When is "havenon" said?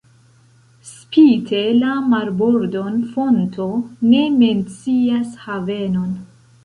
5.47-6.09